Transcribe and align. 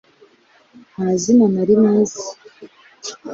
nta 0.93 1.07
zina 1.21 1.45
na 1.53 1.63
rimwe 1.67 1.89
nzi 2.01 2.21